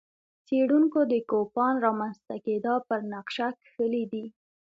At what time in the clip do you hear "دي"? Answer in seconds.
4.11-4.25